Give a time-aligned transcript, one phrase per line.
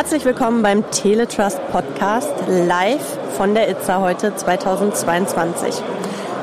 [0.00, 5.74] Herzlich willkommen beim Teletrust Podcast live von der ITSA heute 2022.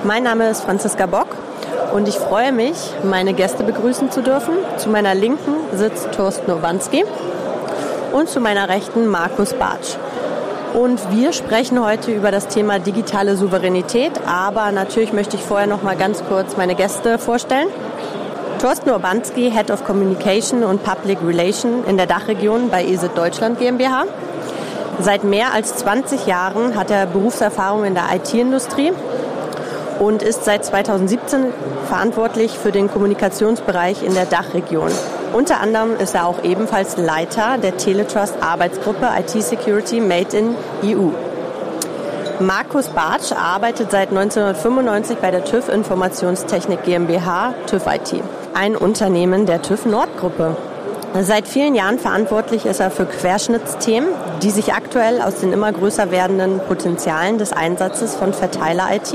[0.03, 1.25] Mein Name ist Franziska Bock
[1.91, 4.53] und ich freue mich, meine Gäste begrüßen zu dürfen.
[4.77, 7.03] Zu meiner Linken sitzt Thorsten Owanski
[8.13, 9.95] und zu meiner Rechten Markus Bartsch.
[10.75, 15.81] Und wir sprechen heute über das Thema digitale Souveränität, aber natürlich möchte ich vorher noch
[15.81, 17.69] mal ganz kurz meine Gäste vorstellen.
[18.59, 24.05] Thorsten Urbanski, Head of Communication und Public Relation in der Dachregion bei ESIT Deutschland GmbH.
[24.99, 28.93] Seit mehr als 20 Jahren hat er Berufserfahrung in der IT-Industrie
[29.99, 31.53] und ist seit 2017
[31.87, 34.91] verantwortlich für den Kommunikationsbereich in der Dachregion.
[35.33, 41.09] Unter anderem ist er auch ebenfalls Leiter der Teletrust Arbeitsgruppe IT Security Made in EU.
[42.39, 48.23] Markus Bartsch arbeitet seit 1995 bei der TÜV Informationstechnik GmbH, TÜV IT
[48.57, 50.57] ein Unternehmen der TÜV Nord-Gruppe.
[51.21, 54.09] Seit vielen Jahren verantwortlich ist er für Querschnittsthemen,
[54.41, 59.13] die sich aktuell aus den immer größer werdenden Potenzialen des Einsatzes von Verteiler-IT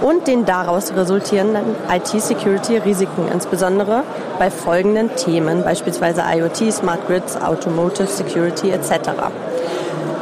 [0.00, 4.04] und den daraus resultierenden IT-Security-Risiken, insbesondere
[4.38, 9.10] bei folgenden Themen, beispielsweise IoT, Smart Grids, Automotive Security etc.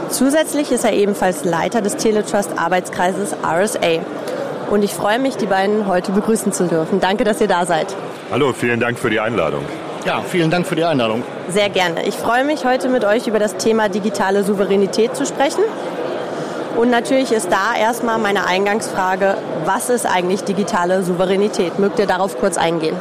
[0.09, 4.01] Zusätzlich ist er ebenfalls Leiter des Teletrust Arbeitskreises RSA.
[4.71, 6.99] Und ich freue mich, die beiden heute begrüßen zu dürfen.
[6.99, 7.95] Danke, dass ihr da seid.
[8.31, 9.65] Hallo, vielen Dank für die Einladung.
[10.07, 11.25] Ja, vielen Dank für die Einladung.
[11.49, 12.07] Sehr gerne.
[12.07, 15.65] Ich freue mich, heute mit euch über das Thema digitale Souveränität zu sprechen.
[16.77, 21.81] Und natürlich ist da erstmal meine Eingangsfrage, was ist eigentlich digitale Souveränität?
[21.81, 22.95] Mögt ihr darauf kurz eingehen?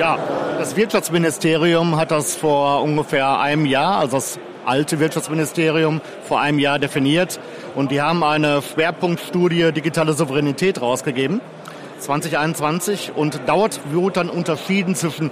[0.00, 0.18] Ja,
[0.58, 6.80] das Wirtschaftsministerium hat das vor ungefähr einem Jahr, also das alte Wirtschaftsministerium, vor einem Jahr
[6.80, 7.38] definiert.
[7.76, 11.40] Und die haben eine Schwerpunktstudie digitale Souveränität rausgegeben.
[12.02, 15.30] 2021 und dort wird dann unterschieden zwischen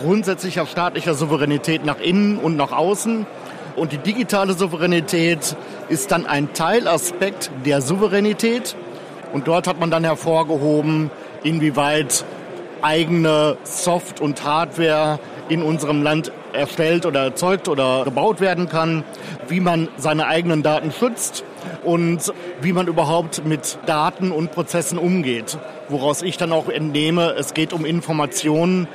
[0.00, 3.26] grundsätzlicher staatlicher Souveränität nach innen und nach außen.
[3.76, 5.56] Und die digitale Souveränität
[5.88, 8.74] ist dann ein Teilaspekt der Souveränität.
[9.32, 11.10] Und dort hat man dann hervorgehoben,
[11.44, 12.24] inwieweit
[12.82, 15.18] eigene Soft- und Hardware
[15.48, 19.04] in unserem Land erstellt oder erzeugt oder gebaut werden kann,
[19.48, 21.44] wie man seine eigenen Daten schützt
[21.84, 25.58] und wie man überhaupt mit Daten und Prozessen umgeht.
[25.88, 28.88] Woraus ich dann auch entnehme, es geht um Informationen,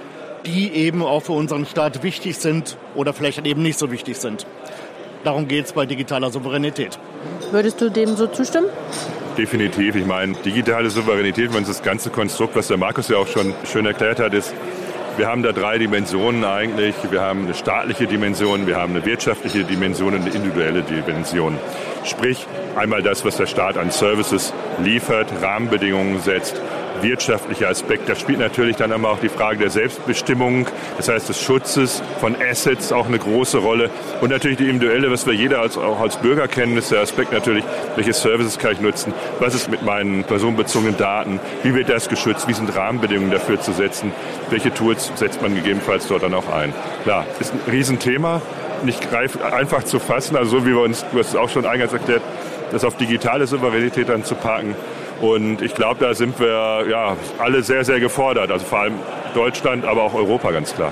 [0.45, 4.45] die eben auch für unseren Staat wichtig sind oder vielleicht eben nicht so wichtig sind.
[5.23, 6.99] Darum geht es bei digitaler Souveränität.
[7.51, 8.67] Würdest du dem so zustimmen?
[9.37, 9.95] Definitiv.
[9.95, 13.85] Ich meine, digitale Souveränität, wenn das ganze Konstrukt, was der Markus ja auch schon schön
[13.85, 14.53] erklärt hat, ist,
[15.17, 16.95] wir haben da drei Dimensionen eigentlich.
[17.11, 21.57] Wir haben eine staatliche Dimension, wir haben eine wirtschaftliche Dimension und eine individuelle Dimension.
[22.03, 24.53] Sprich, einmal das, was der Staat an Services
[24.83, 26.59] liefert, Rahmenbedingungen setzt,
[27.03, 28.09] wirtschaftlicher Aspekt.
[28.09, 32.35] Da spielt natürlich dann immer auch die Frage der Selbstbestimmung, das heißt des Schutzes von
[32.41, 33.89] Assets auch eine große Rolle.
[34.21, 37.31] Und natürlich die individuelle, was wir jeder als, auch als Bürger kennen, ist der Aspekt
[37.31, 37.63] natürlich,
[37.95, 42.47] welche Services kann ich nutzen, was ist mit meinen personenbezogenen Daten, wie wird das geschützt,
[42.47, 44.11] wie sind Rahmenbedingungen dafür zu setzen,
[44.49, 46.73] welche Tools setzt man gegebenenfalls dort dann auch ein.
[47.03, 48.41] Klar, ist ein Riesenthema,
[48.83, 51.93] nicht einfach zu fassen, also so wie wir uns, du hast es auch schon eingangs
[51.93, 52.21] erklärt,
[52.71, 54.75] das auf digitale Souveränität dann zu packen.
[55.23, 58.51] Und ich glaube, da sind wir ja, alle sehr, sehr gefordert.
[58.51, 58.95] Also vor allem
[59.33, 60.91] Deutschland, aber auch Europa ganz klar.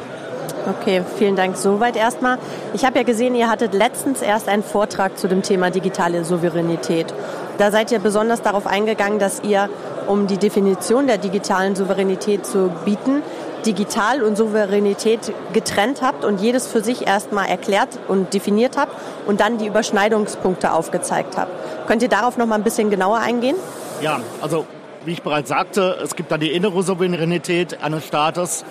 [0.70, 2.38] Okay, vielen Dank soweit erstmal.
[2.74, 7.14] Ich habe ja gesehen, ihr hattet letztens erst einen Vortrag zu dem Thema digitale Souveränität.
[7.58, 9.70] Da seid ihr besonders darauf eingegangen, dass ihr,
[10.08, 13.24] um die Definition der digitalen Souveränität zu bieten,
[13.66, 18.94] Digital und Souveränität getrennt habt und jedes für sich erstmal erklärt und definiert habt
[19.28, 21.52] und dann die Überschneidungspunkte aufgezeigt habt.
[21.88, 23.56] Könnt ihr darauf noch mal ein bisschen genauer eingehen?
[24.02, 24.66] Ja, also
[25.04, 28.64] wie ich bereits sagte, es gibt da die innere Souveränität eines Staates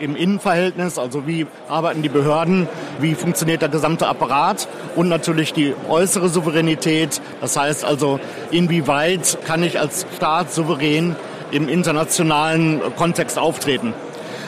[0.00, 2.68] im Innenverhältnis, also wie arbeiten die Behörden,
[2.98, 4.66] wie funktioniert der gesamte Apparat
[4.96, 8.18] und natürlich die äußere Souveränität, das heißt also,
[8.50, 11.14] inwieweit kann ich als Staat souverän
[11.52, 13.94] im internationalen Kontext auftreten.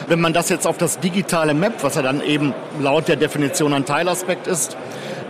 [0.06, 3.72] Wenn man das jetzt auf das digitale Map, was ja dann eben laut der Definition
[3.72, 4.76] ein Teilaspekt ist,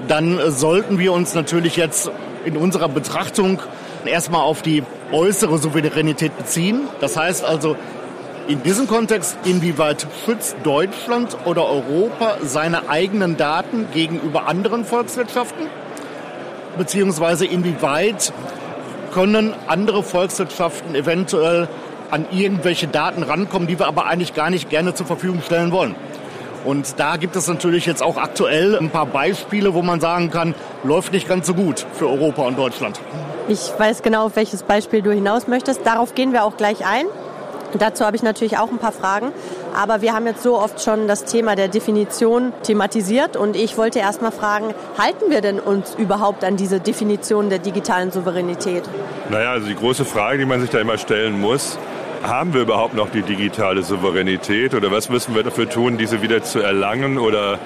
[0.09, 2.11] dann sollten wir uns natürlich jetzt
[2.45, 3.61] in unserer Betrachtung
[4.05, 4.83] erstmal auf die
[5.13, 6.89] äußere Souveränität beziehen.
[7.01, 7.77] Das heißt also,
[8.49, 15.69] in diesem Kontext, inwieweit schützt Deutschland oder Europa seine eigenen Daten gegenüber anderen Volkswirtschaften?
[16.77, 18.33] Beziehungsweise inwieweit
[19.15, 21.69] können andere Volkswirtschaften eventuell
[22.15, 25.97] an irgendwelche Daten rankommen, die wir aber eigentlich gar nicht gerne zur Verfügung stellen wollen.
[26.65, 30.55] Und da gibt es natürlich jetzt auch aktuell ein paar Beispiele, wo man sagen kann,
[30.85, 33.01] läuft nicht ganz so gut für Europa und Deutschland.
[33.49, 35.85] Ich weiß genau, auf welches Beispiel du hinaus möchtest.
[35.85, 37.07] Darauf gehen wir auch gleich ein.
[37.77, 39.33] Dazu habe ich natürlich auch ein paar Fragen.
[39.77, 43.99] Aber wir haben jetzt so oft schon das Thema der Definition thematisiert und ich wollte
[43.99, 48.85] erst mal fragen, halten wir denn uns überhaupt an diese Definition der digitalen Souveränität?
[49.31, 51.77] Naja, also die große Frage, die man sich da immer stellen muss,
[52.25, 56.43] haben wir überhaupt noch die digitale Souveränität oder was müssen wir dafür tun, diese wieder
[56.43, 57.59] zu erlangen oder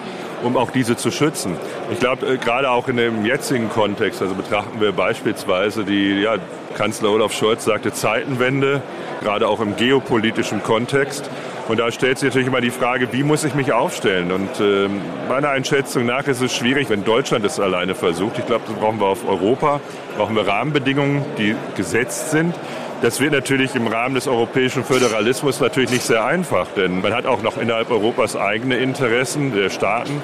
[0.42, 1.56] um auch diese zu schützen?
[1.92, 6.36] Ich glaube, äh, gerade auch in dem jetzigen Kontext, also betrachten wir beispielsweise die, ja,
[6.76, 8.82] Kanzler Olaf Scholz sagte Zeitenwende,
[9.22, 11.28] gerade auch im geopolitischen Kontext.
[11.68, 14.32] Und da stellt sich natürlich immer die Frage, wie muss ich mich aufstellen?
[14.32, 14.88] Und äh,
[15.28, 18.38] meiner Einschätzung nach ist es schwierig, wenn Deutschland es alleine versucht.
[18.38, 19.80] Ich glaube, das brauchen wir auf Europa,
[20.16, 22.54] brauchen wir Rahmenbedingungen, die gesetzt sind.
[23.00, 27.26] Das wird natürlich im Rahmen des europäischen Föderalismus natürlich nicht sehr einfach, denn man hat
[27.26, 30.20] auch noch innerhalb Europas eigene Interessen der Staaten.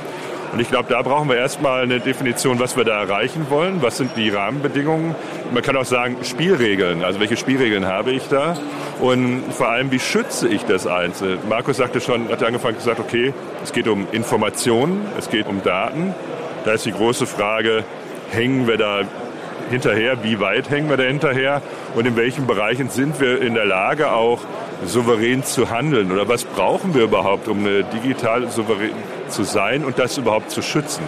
[0.52, 3.80] Und ich glaube, da brauchen wir erstmal eine Definition, was wir da erreichen wollen.
[3.80, 5.14] Was sind die Rahmenbedingungen?
[5.52, 7.04] Man kann auch sagen, Spielregeln.
[7.04, 8.56] Also welche Spielregeln habe ich da?
[9.00, 11.38] Und vor allem, wie schütze ich das Einzelne?
[11.48, 13.32] Markus sagte schon, hat angefangen gesagt, okay,
[13.62, 16.14] es geht um Informationen, es geht um Daten.
[16.64, 17.84] Da ist die große Frage,
[18.30, 19.02] hängen wir da
[19.70, 21.62] hinterher, wie weit hängen wir da hinterher?
[21.94, 24.40] Und in welchen Bereichen sind wir in der Lage auch
[24.84, 26.12] souverän zu handeln?
[26.12, 28.92] Oder was brauchen wir überhaupt, um digital souverän
[29.28, 31.02] zu sein und das überhaupt zu schützen.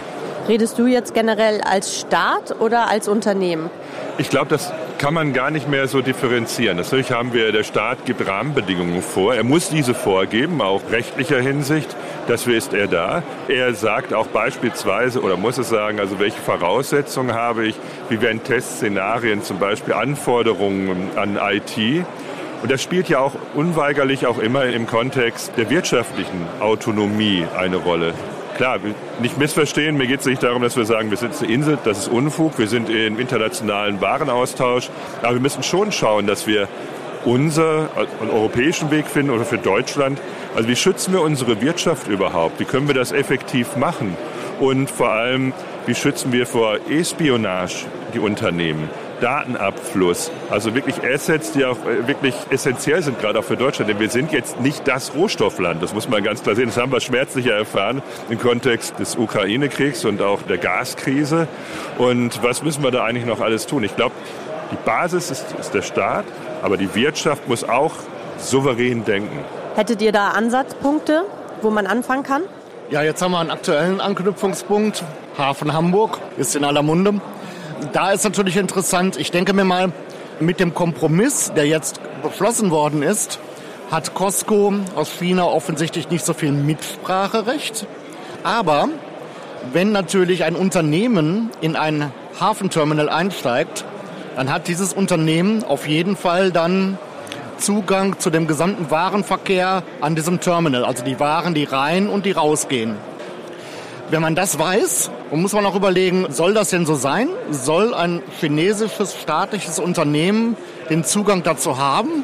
[0.47, 3.69] Redest du jetzt generell als Staat oder als Unternehmen?
[4.17, 6.77] Ich glaube, das kann man gar nicht mehr so differenzieren.
[6.77, 9.35] Natürlich haben wir, der Staat gibt Rahmenbedingungen vor.
[9.35, 11.93] Er muss diese vorgeben, auch rechtlicher Hinsicht.
[12.27, 13.23] Dafür ist er da.
[13.49, 17.75] Er sagt auch beispielsweise oder muss es sagen, also welche Voraussetzungen habe ich,
[18.07, 22.05] wie werden Testszenarien, zum Beispiel Anforderungen an IT.
[22.63, 28.13] Und das spielt ja auch unweigerlich auch immer im Kontext der wirtschaftlichen Autonomie eine Rolle.
[28.57, 28.79] Klar,
[29.21, 31.99] nicht missverstehen, mir geht es nicht darum, dass wir sagen, wir sind eine Insel, das
[31.99, 34.89] ist Unfug, wir sind im internationalen Warenaustausch,
[35.21, 36.67] aber wir müssen schon schauen, dass wir
[37.23, 37.89] unser,
[38.19, 40.19] einen europäischen Weg finden oder für Deutschland.
[40.55, 42.59] Also wie schützen wir unsere Wirtschaft überhaupt?
[42.59, 44.17] Wie können wir das effektiv machen?
[44.59, 45.53] Und vor allem,
[45.85, 48.89] wie schützen wir vor E-Spionage die Unternehmen?
[49.21, 50.31] Datenabfluss.
[50.49, 53.89] Also wirklich Assets, die auch äh, wirklich essentiell sind, gerade auch für Deutschland.
[53.89, 55.81] Denn wir sind jetzt nicht das Rohstoffland.
[55.81, 56.67] Das muss man ganz klar sehen.
[56.67, 61.47] Das haben wir schmerzlicher erfahren im Kontext des Ukraine-Kriegs und auch der Gaskrise.
[61.97, 63.83] Und was müssen wir da eigentlich noch alles tun?
[63.83, 64.13] Ich glaube,
[64.71, 66.25] die Basis ist, ist der Staat,
[66.61, 67.93] aber die Wirtschaft muss auch
[68.37, 69.39] souverän denken.
[69.75, 71.23] Hättet ihr da Ansatzpunkte,
[71.61, 72.43] wo man anfangen kann?
[72.89, 75.03] Ja, jetzt haben wir einen aktuellen Anknüpfungspunkt.
[75.37, 77.19] Hafen Hamburg ist in aller Munde
[77.93, 79.91] da ist natürlich interessant, ich denke mir mal,
[80.39, 83.39] mit dem Kompromiss, der jetzt beschlossen worden ist,
[83.91, 87.87] hat Costco aus China offensichtlich nicht so viel Mitspracherecht.
[88.43, 88.89] Aber
[89.73, 93.85] wenn natürlich ein Unternehmen in ein Hafenterminal einsteigt,
[94.35, 96.97] dann hat dieses Unternehmen auf jeden Fall dann
[97.57, 100.85] Zugang zu dem gesamten Warenverkehr an diesem Terminal.
[100.85, 102.95] Also die Waren, die rein und die rausgehen.
[104.09, 107.27] Wenn man das weiß, muss man auch überlegen, soll das denn so sein?
[107.51, 110.55] Soll ein chinesisches staatliches Unternehmen
[110.89, 112.23] den Zugang dazu haben?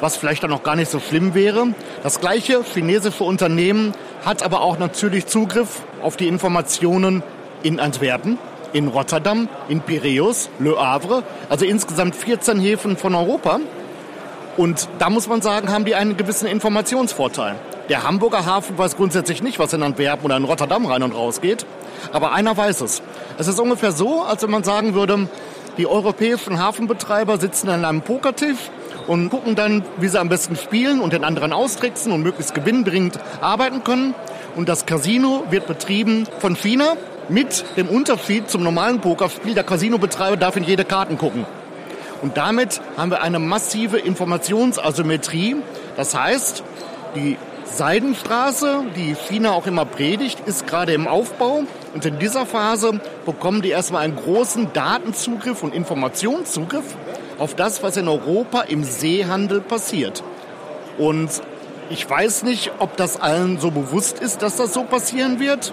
[0.00, 1.68] Was vielleicht dann auch gar nicht so schlimm wäre.
[2.02, 3.94] Das gleiche chinesische Unternehmen
[4.24, 7.22] hat aber auch natürlich Zugriff auf die Informationen
[7.62, 8.38] in Antwerpen,
[8.74, 13.60] in Rotterdam, in Piräus, Le Havre, also insgesamt 14 Häfen von Europa.
[14.58, 17.54] Und da muss man sagen, haben die einen gewissen Informationsvorteil.
[17.88, 21.40] Der Hamburger Hafen weiß grundsätzlich nicht, was in Antwerpen oder in Rotterdam rein und raus
[21.40, 21.66] geht.
[22.12, 23.02] Aber einer weiß es.
[23.38, 25.28] Es ist ungefähr so, als wenn man sagen würde,
[25.76, 28.70] die europäischen Hafenbetreiber sitzen an einem Pokertisch
[29.06, 33.18] und gucken dann, wie sie am besten spielen und den anderen austricksen und möglichst gewinnbringend
[33.40, 34.14] arbeiten können.
[34.56, 36.96] Und das Casino wird betrieben von China
[37.28, 39.54] mit dem Unterschied zum normalen Pokerspiel.
[39.54, 41.44] Der Casinobetreiber darf in jede Karten gucken.
[42.22, 45.56] Und damit haben wir eine massive Informationsasymmetrie.
[45.96, 46.62] Das heißt,
[47.16, 51.64] die Seidenstraße, die China auch immer predigt, ist gerade im Aufbau.
[51.94, 56.96] Und in dieser Phase bekommen die erstmal einen großen Datenzugriff und Informationszugriff
[57.38, 60.24] auf das, was in Europa im Seehandel passiert.
[60.98, 61.30] Und
[61.90, 65.72] ich weiß nicht, ob das allen so bewusst ist, dass das so passieren wird.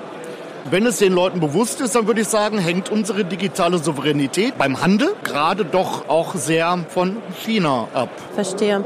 [0.70, 4.80] Wenn es den Leuten bewusst ist, dann würde ich sagen, hängt unsere digitale Souveränität beim
[4.80, 8.10] Handel gerade doch auch sehr von China ab.
[8.36, 8.84] Verstehe.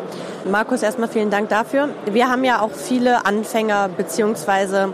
[0.50, 1.90] Markus, erstmal vielen Dank dafür.
[2.10, 4.94] Wir haben ja auch viele Anfänger beziehungsweise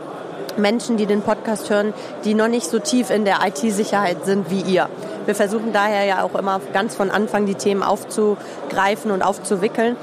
[0.57, 1.93] Menschen, die den Podcast hören,
[2.23, 4.89] die noch nicht so tief in der IT-Sicherheit sind wie ihr.
[5.25, 9.95] Wir versuchen daher ja auch immer ganz von Anfang die Themen aufzugreifen und aufzuwickeln.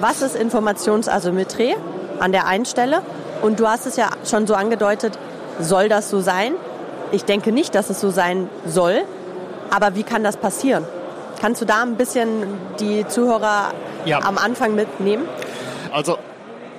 [0.00, 1.76] Was ist Informationsasymmetrie
[2.18, 3.02] an der einen Stelle?
[3.40, 5.18] Und du hast es ja schon so angedeutet,
[5.60, 6.54] soll das so sein?
[7.10, 9.02] Ich denke nicht, dass es so sein soll.
[9.70, 10.84] Aber wie kann das passieren?
[11.40, 12.28] Kannst du da ein bisschen
[12.78, 13.72] die Zuhörer
[14.04, 14.20] ja.
[14.22, 15.24] am Anfang mitnehmen?
[15.92, 16.18] Also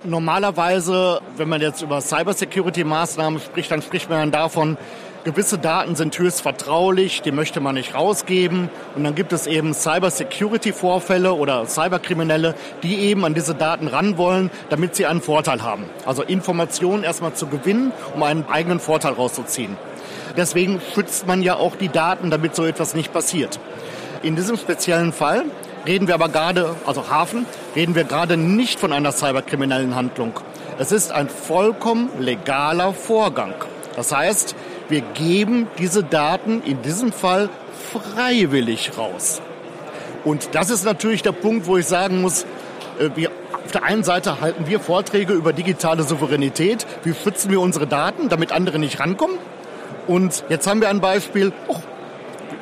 [0.06, 4.78] Normalerweise, wenn man jetzt über Cybersecurity-Maßnahmen spricht, dann spricht man davon,
[5.24, 8.70] gewisse Daten sind höchst vertraulich, die möchte man nicht rausgeben.
[8.98, 14.52] Und dann gibt es eben Cyber-Security-Vorfälle oder Cyberkriminelle, die eben an diese Daten ran wollen,
[14.70, 15.86] damit sie einen Vorteil haben.
[16.06, 19.78] Also Informationen erstmal zu gewinnen, um einen eigenen Vorteil rauszuziehen.
[20.36, 23.58] Deswegen schützt man ja auch die Daten, damit so etwas nicht passiert.
[24.22, 25.46] In diesem speziellen Fall
[25.86, 30.34] reden wir aber gerade, also Hafen, reden wir gerade nicht von einer cyberkriminellen Handlung.
[30.80, 33.54] Es ist ein vollkommen legaler Vorgang.
[33.96, 34.56] Das heißt,
[34.90, 37.50] wir geben diese Daten in diesem Fall
[37.92, 39.42] freiwillig raus.
[40.24, 42.44] Und das ist natürlich der Punkt, wo ich sagen muss,
[43.00, 43.32] äh, wir,
[43.66, 46.86] auf der einen Seite halten wir Vorträge über digitale Souveränität.
[47.04, 49.38] Wie schützen wir unsere Daten, damit andere nicht rankommen?
[50.08, 51.78] Und jetzt haben wir ein Beispiel, oh,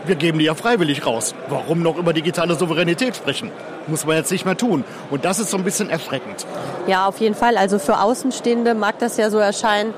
[0.05, 1.35] wir geben die ja freiwillig raus.
[1.49, 3.51] Warum noch über digitale Souveränität sprechen?
[3.87, 4.83] Muss man jetzt nicht mehr tun.
[5.09, 6.45] Und das ist so ein bisschen erschreckend.
[6.87, 7.57] Ja, auf jeden Fall.
[7.57, 9.93] Also für Außenstehende mag das ja so erscheinen,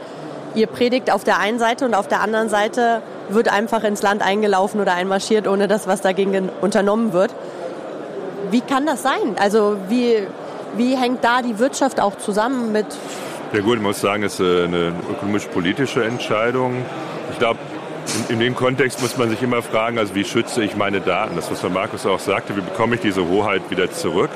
[0.55, 4.21] ihr predigt auf der einen Seite und auf der anderen Seite wird einfach ins Land
[4.21, 7.33] eingelaufen oder einmarschiert, ohne dass was dagegen unternommen wird.
[8.51, 9.35] Wie kann das sein?
[9.39, 10.27] Also wie,
[10.77, 12.85] wie hängt da die Wirtschaft auch zusammen mit?
[13.53, 16.85] Ja gut, ich muss sagen, es ist eine ökonomisch-politische Entscheidung.
[17.31, 17.59] Ich glaube,
[18.15, 21.35] in, in, dem Kontext muss man sich immer fragen, also wie schütze ich meine Daten?
[21.35, 24.29] Das, was Markus auch sagte, wie bekomme ich diese Hoheit wieder zurück?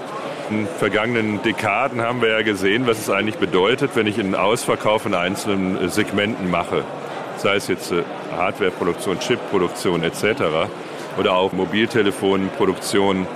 [0.49, 4.35] In den vergangenen Dekaden haben wir ja gesehen, was es eigentlich bedeutet, wenn ich einen
[4.35, 6.83] Ausverkauf in einzelnen äh, Segmenten mache.
[7.37, 8.03] Sei es jetzt äh,
[8.35, 10.69] Hardwareproduktion, Chipproduktion etc.
[11.19, 13.27] oder auch Mobiltelefonproduktion,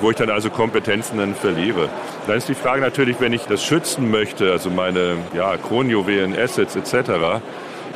[0.00, 1.88] wo ich dann also Kompetenzen dann verliere.
[2.26, 6.76] Dann ist die Frage natürlich, wenn ich das schützen möchte, also meine ja, Kronjuwelen, Assets
[6.76, 7.40] etc.,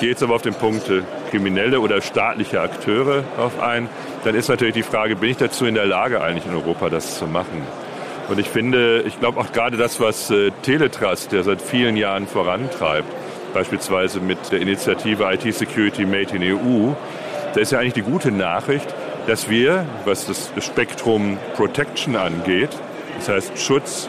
[0.00, 3.88] gehe jetzt aber auf den Punkt äh, kriminelle oder staatliche Akteure auf ein,
[4.24, 7.18] dann ist natürlich die Frage, bin ich dazu in der Lage eigentlich in Europa das
[7.18, 7.62] zu machen?
[8.28, 12.26] Und ich finde, ich glaube auch gerade das, was äh, Teletrust, der seit vielen Jahren
[12.26, 13.08] vorantreibt,
[13.52, 16.92] beispielsweise mit der Initiative IT Security Made in EU,
[17.54, 18.94] da ist ja eigentlich die gute Nachricht,
[19.26, 22.70] dass wir, was das Spektrum Protection angeht,
[23.18, 24.08] das heißt Schutz,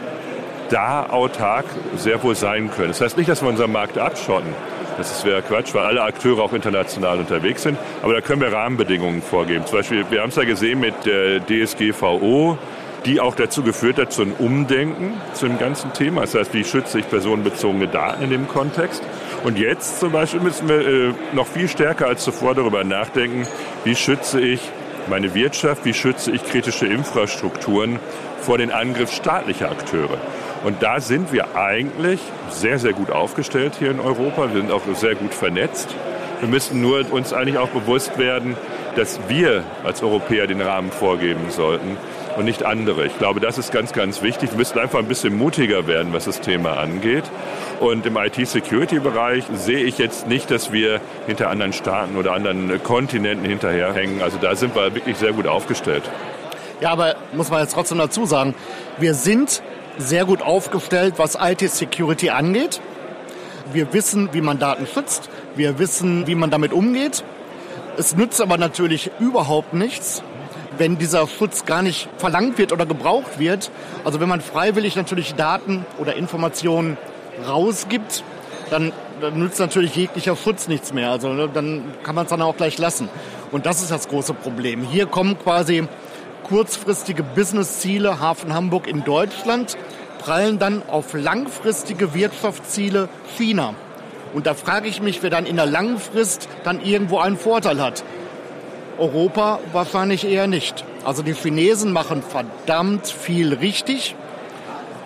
[0.70, 2.88] da autark sehr wohl sein können.
[2.88, 4.54] Das heißt nicht, dass wir unseren Markt abschotten.
[4.98, 7.78] Das wäre Quatsch, weil alle Akteure auch international unterwegs sind.
[8.02, 9.64] Aber da können wir Rahmenbedingungen vorgeben.
[9.66, 12.58] Zum Beispiel, wir haben es ja gesehen mit der DSGVO,
[13.04, 16.22] die auch dazu geführt hat, zu einem Umdenken zu dem ganzen Thema.
[16.22, 19.02] Das heißt, wie schütze ich personenbezogene Daten in dem Kontext?
[19.44, 23.46] Und jetzt zum Beispiel müssen wir äh, noch viel stärker als zuvor darüber nachdenken,
[23.84, 24.60] wie schütze ich
[25.08, 27.98] meine Wirtschaft, wie schütze ich kritische Infrastrukturen
[28.40, 30.18] vor den Angriff staatlicher Akteure.
[30.64, 34.52] Und da sind wir eigentlich sehr, sehr gut aufgestellt hier in Europa.
[34.52, 35.94] Wir sind auch sehr gut vernetzt.
[36.40, 38.56] Wir müssen nur uns eigentlich auch bewusst werden,
[38.96, 41.96] dass wir als Europäer den Rahmen vorgeben sollten
[42.36, 43.06] und nicht andere.
[43.06, 44.50] Ich glaube, das ist ganz, ganz wichtig.
[44.50, 47.24] Wir müssen einfach ein bisschen mutiger werden, was das Thema angeht.
[47.80, 53.46] Und im IT-Security-Bereich sehe ich jetzt nicht, dass wir hinter anderen Staaten oder anderen Kontinenten
[53.46, 54.22] hinterherhängen.
[54.22, 56.04] Also da sind wir wirklich sehr gut aufgestellt.
[56.80, 58.54] Ja, aber muss man jetzt trotzdem dazu sagen,
[58.98, 59.62] wir sind
[59.98, 62.80] sehr gut aufgestellt, was IT-Security angeht.
[63.72, 65.28] Wir wissen, wie man Daten schützt.
[65.54, 67.24] Wir wissen, wie man damit umgeht.
[67.96, 70.22] Es nützt aber natürlich überhaupt nichts,
[70.78, 73.70] wenn dieser Schutz gar nicht verlangt wird oder gebraucht wird.
[74.04, 76.96] Also wenn man freiwillig natürlich Daten oder Informationen
[77.46, 78.24] rausgibt,
[78.70, 81.10] dann, dann nützt natürlich jeglicher Schutz nichts mehr.
[81.10, 83.08] Also ne, dann kann man es dann auch gleich lassen.
[83.50, 84.82] Und das ist das große Problem.
[84.82, 85.86] Hier kommen quasi
[86.42, 89.76] kurzfristige Businessziele Hafen Hamburg in Deutschland,
[90.18, 93.74] prallen dann auf langfristige Wirtschaftsziele China.
[94.34, 98.04] Und da frage ich mich, wer dann in der Langfrist dann irgendwo einen Vorteil hat.
[98.98, 100.84] Europa wahrscheinlich eher nicht.
[101.04, 104.14] Also die Chinesen machen verdammt viel richtig,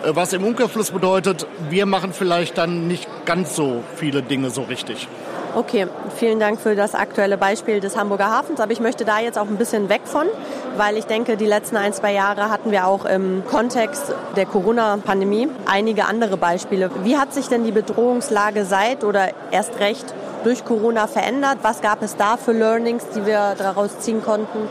[0.03, 4.63] äh, was im Umkehrschluss bedeutet, wir machen vielleicht dann nicht ganz so viele Dinge so
[4.63, 5.07] richtig.
[5.57, 8.59] Okay, vielen Dank für das aktuelle Beispiel des Hamburger Hafens.
[8.59, 10.27] Aber ich möchte da jetzt auch ein bisschen weg von,
[10.75, 15.49] weil ich denke, die letzten ein, zwei Jahre hatten wir auch im Kontext der Corona-Pandemie
[15.65, 16.91] einige andere Beispiele.
[17.01, 20.05] Wie hat sich denn die Bedrohungslage seit oder erst recht
[20.43, 21.57] durch Corona verändert?
[21.63, 24.69] Was gab es da für Learnings, die wir daraus ziehen konnten?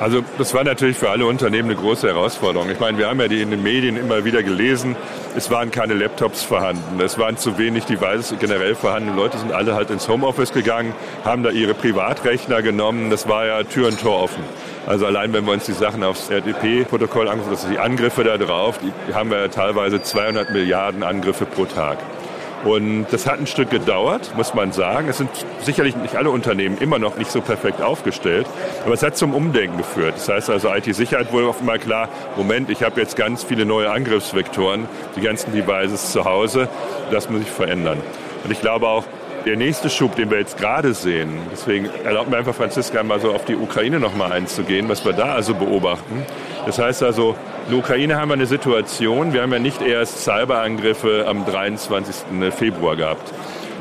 [0.00, 2.68] Also das war natürlich für alle Unternehmen eine große Herausforderung.
[2.70, 4.96] Ich meine, wir haben ja die in den Medien immer wieder gelesen,
[5.36, 9.16] es waren keine Laptops vorhanden, es waren zu wenig Devices generell vorhanden.
[9.16, 13.62] Leute sind alle halt ins Homeoffice gegangen, haben da ihre Privatrechner genommen, das war ja
[13.62, 14.42] Tür und Tor offen.
[14.86, 18.78] Also allein wenn wir uns die Sachen aufs RDP-Protokoll angucken, also die Angriffe da drauf,
[18.78, 21.98] die haben wir ja teilweise 200 Milliarden Angriffe pro Tag.
[22.64, 25.08] Und das hat ein Stück gedauert, muss man sagen.
[25.08, 25.30] Es sind
[25.62, 28.46] sicherlich nicht alle Unternehmen immer noch nicht so perfekt aufgestellt,
[28.84, 30.14] aber es hat zum Umdenken geführt.
[30.16, 34.86] Das heißt also, IT-Sicherheit wurde offenbar klar, Moment, ich habe jetzt ganz viele neue Angriffsvektoren,
[35.16, 36.68] die ganzen Devices zu Hause,
[37.10, 37.98] das muss ich verändern.
[38.44, 39.04] Und ich glaube auch,
[39.44, 43.32] der nächste Schub, den wir jetzt gerade sehen, deswegen erlaubt mir einfach Franziska mal so
[43.32, 46.24] auf die Ukraine nochmal einzugehen, was wir da also beobachten.
[46.64, 47.34] Das heißt also,
[47.72, 52.14] der Ukraine haben wir eine Situation, wir haben ja nicht erst Cyberangriffe am 23.
[52.54, 53.32] Februar gehabt.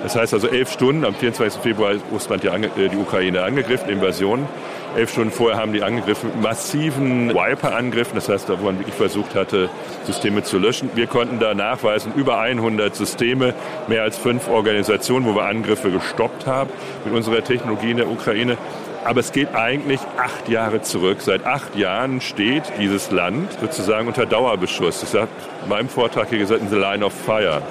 [0.01, 1.61] Das heißt also elf Stunden, am 24.
[1.61, 4.47] Februar ist Russland die, die Ukraine angegriffen, Invasion.
[4.95, 9.69] Elf Stunden vorher haben die angegriffen massiven Wiper-Angriffen, das heißt, wo man wirklich versucht hatte,
[10.05, 10.91] Systeme zu löschen.
[10.95, 13.53] Wir konnten da nachweisen, über 100 Systeme,
[13.89, 16.69] mehr als fünf Organisationen, wo wir Angriffe gestoppt haben
[17.03, 18.57] mit unserer Technologie in der Ukraine.
[19.03, 21.21] Aber es geht eigentlich acht Jahre zurück.
[21.21, 25.03] Seit acht Jahren steht dieses Land sozusagen unter Dauerbeschuss.
[25.03, 25.29] Ich habe
[25.63, 27.61] in meinem Vortrag hier gesagt, in the line of fire.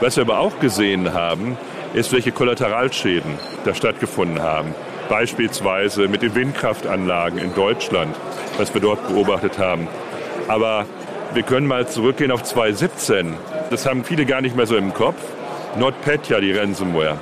[0.00, 1.58] Was wir aber auch gesehen haben,
[1.92, 4.74] ist, welche Kollateralschäden da stattgefunden haben
[5.08, 8.16] beispielsweise mit den Windkraftanlagen in Deutschland,
[8.56, 9.86] was wir dort beobachtet haben.
[10.48, 10.86] Aber
[11.34, 13.34] wir können mal zurückgehen auf 2017.
[13.68, 15.16] Das haben viele gar nicht mehr so im Kopf.
[15.76, 17.18] NotPetya, die Ransomware.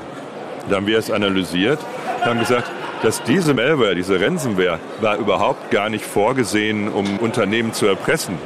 [0.69, 1.81] Da haben wir es analysiert
[2.25, 2.71] haben gesagt,
[3.03, 8.37] dass diese Malware, diese Ransomware, war überhaupt gar nicht vorgesehen, um Unternehmen zu erpressen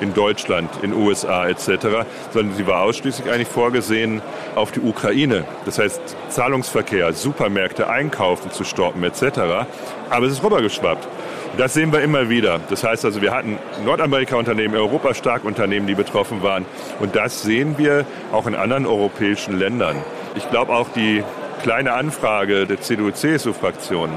[0.00, 4.20] in Deutschland, in USA etc., sondern sie war ausschließlich eigentlich vorgesehen,
[4.54, 9.66] auf die Ukraine, das heißt Zahlungsverkehr, Supermärkte, Einkaufen zu stoppen etc.
[10.10, 11.08] Aber es ist rübergeschwappt.
[11.56, 12.60] Das sehen wir immer wieder.
[12.68, 16.66] Das heißt also, wir hatten Nordamerika-Unternehmen, Europa stark Unternehmen, die betroffen waren.
[17.00, 19.96] Und das sehen wir auch in anderen europäischen Ländern.
[20.34, 21.24] Ich glaube auch die
[21.62, 24.10] kleine Anfrage der CDU-CSU-Fraktion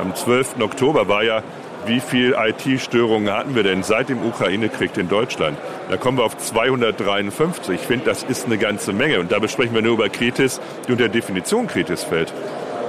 [0.00, 0.60] am 12.
[0.60, 1.42] Oktober war ja,
[1.86, 5.58] wie viele IT-Störungen hatten wir denn seit dem Ukraine-Krieg in Deutschland?
[5.90, 7.74] Da kommen wir auf 253.
[7.74, 9.20] Ich finde, das ist eine ganze Menge.
[9.20, 12.32] Und da besprechen wir nur über Kritis, die unter Definition Kritis fällt.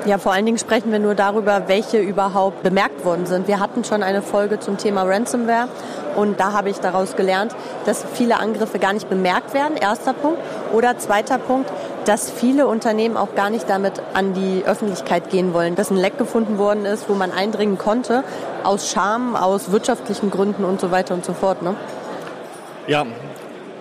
[0.05, 3.47] Ja, vor allen Dingen sprechen wir nur darüber, welche überhaupt bemerkt worden sind.
[3.47, 5.67] Wir hatten schon eine Folge zum Thema Ransomware
[6.15, 10.39] und da habe ich daraus gelernt, dass viele Angriffe gar nicht bemerkt werden, erster Punkt.
[10.73, 11.71] Oder zweiter Punkt,
[12.05, 16.17] dass viele Unternehmen auch gar nicht damit an die Öffentlichkeit gehen wollen, dass ein Leck
[16.17, 18.23] gefunden worden ist, wo man eindringen konnte,
[18.63, 21.61] aus Scham, aus wirtschaftlichen Gründen und so weiter und so fort.
[21.61, 21.75] Ne?
[22.87, 23.05] Ja,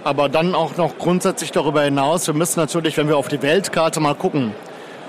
[0.02, 4.00] aber dann auch noch grundsätzlich darüber hinaus, wir müssen natürlich, wenn wir auf die Weltkarte
[4.00, 4.54] mal gucken,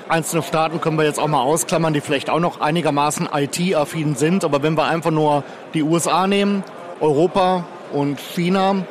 [0.07, 4.45] Einzelne Staaten können wir jetzt auch mal ausklammern, die vielleicht auch noch einigermaßen IT-affin sind.
[4.45, 6.63] Aber wenn wir einfach nur die USA nehmen,
[6.99, 8.85] Europa und China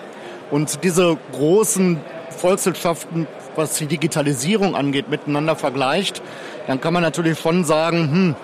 [0.51, 6.23] und diese großen Volkswirtschaften, was die Digitalisierung angeht, miteinander vergleicht,
[6.67, 8.35] dann kann man natürlich schon sagen, hm,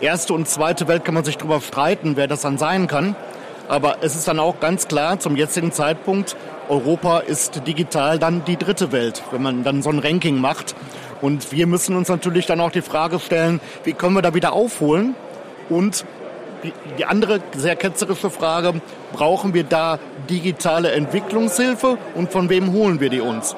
[0.00, 3.16] erste und zweite Welt kann man sich darüber streiten, wer das dann sein kann.
[3.68, 6.36] Aber es ist dann auch ganz klar, zum jetzigen Zeitpunkt,
[6.68, 10.74] Europa ist digital dann die dritte Welt, wenn man dann so ein Ranking macht.
[11.20, 14.52] Und wir müssen uns natürlich dann auch die Frage stellen, wie können wir da wieder
[14.52, 15.14] aufholen?
[15.68, 16.04] Und
[16.98, 18.80] die andere sehr ketzerische Frage,
[19.12, 23.54] brauchen wir da digitale Entwicklungshilfe und von wem holen wir die uns?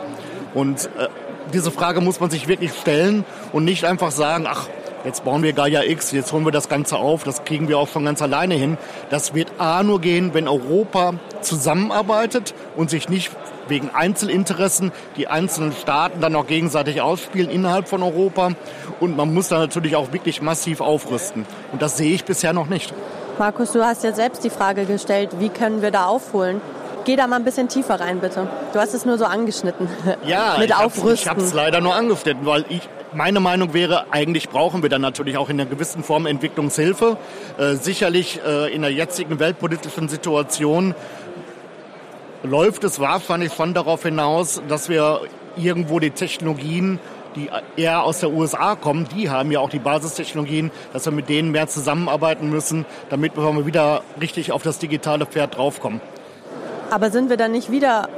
[0.54, 1.08] Und äh,
[1.52, 4.68] diese Frage muss man sich wirklich stellen und nicht einfach sagen, ach,
[5.04, 7.88] jetzt bauen wir Gaia X, jetzt holen wir das Ganze auf, das kriegen wir auch
[7.88, 8.78] schon ganz alleine hin.
[9.10, 13.30] Das wird A nur gehen, wenn Europa zusammenarbeitet und sich nicht
[13.68, 18.50] wegen Einzelinteressen die einzelnen Staaten dann auch gegenseitig ausspielen innerhalb von Europa.
[18.98, 21.46] Und man muss da natürlich auch wirklich massiv aufrüsten.
[21.72, 22.92] Und das sehe ich bisher noch nicht.
[23.38, 26.60] Markus, du hast ja selbst die Frage gestellt, wie können wir da aufholen?
[27.04, 28.48] Geh da mal ein bisschen tiefer rein, bitte.
[28.72, 29.88] Du hast es nur so angeschnitten.
[30.26, 31.14] Ja, mit ich Aufrüsten.
[31.14, 35.00] ich habe es leider nur angeschnitten, weil ich, meine Meinung wäre, eigentlich brauchen wir dann
[35.00, 37.16] natürlich auch in einer gewissen Form Entwicklungshilfe.
[37.58, 40.94] Äh, sicherlich äh, in der jetzigen weltpolitischen Situation
[42.42, 45.22] läuft es wahrscheinlich schon darauf hinaus, dass wir
[45.56, 46.98] irgendwo die Technologien,
[47.36, 51.28] die eher aus der USA kommen, die haben ja auch die Basistechnologien, dass wir mit
[51.28, 56.00] denen mehr zusammenarbeiten müssen, damit wir wieder richtig auf das digitale Pferd draufkommen.
[56.90, 58.08] Aber sind wir dann nicht wieder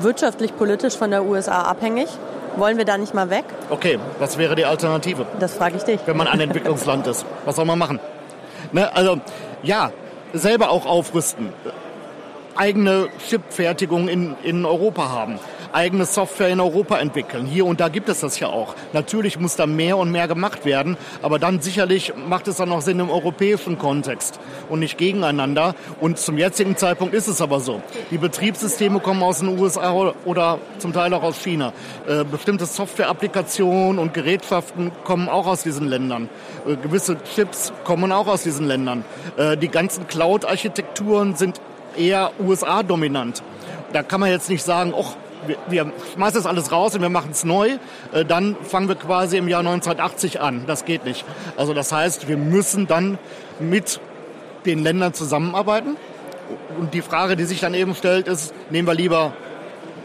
[0.00, 2.08] wirtschaftlich, politisch von der USA abhängig?
[2.56, 3.44] Wollen wir da nicht mal weg?
[3.68, 5.26] Okay, was wäre die Alternative?
[5.38, 6.00] Das frage ich dich.
[6.06, 7.26] Wenn man ein Entwicklungsland ist.
[7.44, 8.00] Was soll man machen?
[8.72, 9.20] Ne, also,
[9.62, 9.90] ja,
[10.32, 11.52] selber auch aufrüsten
[12.56, 15.38] eigene Chipfertigung in, in Europa haben,
[15.72, 17.46] eigene Software in Europa entwickeln.
[17.46, 18.74] Hier und da gibt es das ja auch.
[18.92, 22.80] Natürlich muss da mehr und mehr gemacht werden, aber dann sicherlich macht es dann auch
[22.80, 25.74] Sinn im europäischen Kontext und nicht gegeneinander.
[26.00, 27.82] Und zum jetzigen Zeitpunkt ist es aber so.
[28.10, 31.72] Die Betriebssysteme kommen aus den USA oder zum Teil auch aus China.
[32.06, 36.28] Äh, bestimmte Software-Applikationen und Gerätschaften kommen auch aus diesen Ländern.
[36.66, 39.04] Äh, gewisse Chips kommen auch aus diesen Ländern.
[39.36, 41.60] Äh, die ganzen Cloud-Architekturen sind
[41.96, 43.42] eher USA-dominant.
[43.92, 45.06] Da kann man jetzt nicht sagen, oh,
[45.46, 47.76] wir, wir schmeißen das alles raus und wir machen es neu,
[48.12, 50.64] äh, dann fangen wir quasi im Jahr 1980 an.
[50.66, 51.24] Das geht nicht.
[51.56, 53.18] Also das heißt, wir müssen dann
[53.58, 54.00] mit
[54.64, 55.96] den Ländern zusammenarbeiten.
[56.78, 59.32] Und die Frage, die sich dann eben stellt, ist, nehmen wir lieber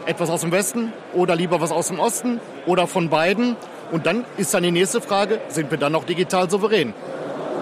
[0.06, 3.56] etwas aus dem Westen oder lieber was aus dem Osten oder von beiden?
[3.90, 6.94] Und dann ist dann die nächste Frage, sind wir dann noch digital souverän?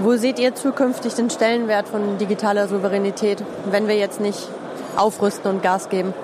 [0.00, 4.48] Wo seht ihr zukünftig den Stellenwert von digitaler Souveränität, wenn wir jetzt nicht
[4.96, 6.14] aufrüsten und Gas geben?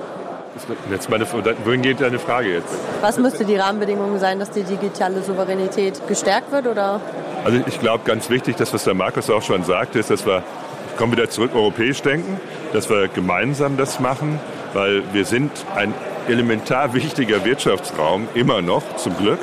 [0.91, 1.27] Jetzt meine,
[1.65, 2.75] wohin geht deine Frage jetzt?
[3.03, 6.67] Was müsste die Rahmenbedingung sein, dass die digitale Souveränität gestärkt wird?
[6.67, 7.01] Oder?
[7.45, 10.43] Also ich glaube, ganz wichtig, das, was der Markus auch schon sagte, ist, dass wir,
[10.91, 12.41] ich komme wieder zurück, europäisch denken,
[12.73, 14.41] dass wir gemeinsam das machen,
[14.73, 15.95] weil wir sind ein
[16.29, 19.39] elementar wichtiger Wirtschaftsraum, immer noch, zum Glück.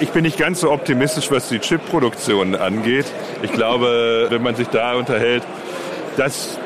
[0.00, 3.06] Ich bin nicht ganz so optimistisch, was die Chipproduktion angeht.
[3.42, 5.42] Ich glaube, wenn man sich da unterhält,
[6.16, 6.58] das